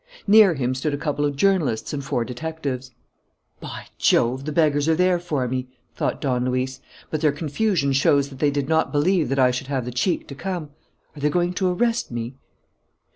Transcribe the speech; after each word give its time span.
Near 0.25 0.55
him 0.55 0.73
stood 0.73 0.95
a 0.95 0.97
couple 0.97 1.25
of 1.25 1.35
journalists 1.35 1.93
and 1.93 2.03
four 2.03 2.25
detectives. 2.25 2.89
"By 3.59 3.85
Jove! 3.99 4.45
the 4.45 4.51
beggars 4.51 4.89
are 4.89 4.95
there 4.95 5.19
for 5.19 5.47
me!" 5.47 5.67
thought 5.93 6.19
Don 6.19 6.43
Luis. 6.43 6.79
"But 7.11 7.21
their 7.21 7.31
confusion 7.31 7.93
shows 7.93 8.29
that 8.29 8.39
they 8.39 8.49
did 8.49 8.67
not 8.67 8.91
believe 8.91 9.29
that 9.29 9.37
I 9.37 9.51
should 9.51 9.67
have 9.67 9.85
the 9.85 9.91
cheek 9.91 10.27
to 10.29 10.33
come. 10.33 10.71
Are 11.15 11.19
they 11.19 11.29
going 11.29 11.53
to 11.53 11.69
arrest 11.71 12.09
me?" 12.09 12.33